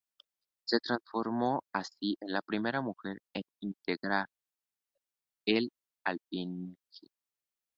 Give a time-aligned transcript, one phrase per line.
[0.65, 4.25] Se transformó así en la primera mujer en integrar
[5.45, 5.69] el
[6.05, 6.75] Alþingi.